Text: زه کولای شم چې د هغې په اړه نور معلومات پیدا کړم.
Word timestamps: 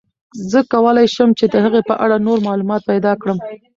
زه 0.51 0.59
کولای 0.71 1.07
شم 1.15 1.29
چې 1.39 1.45
د 1.53 1.55
هغې 1.65 1.81
په 1.89 1.95
اړه 2.03 2.15
نور 2.27 2.37
معلومات 2.47 2.81
پیدا 2.91 3.13
کړم. 3.21 3.37